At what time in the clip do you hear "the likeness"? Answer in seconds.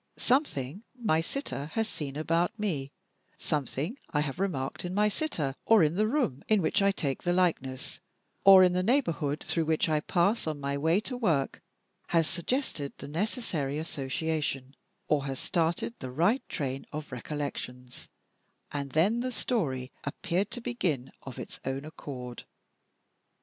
7.21-7.99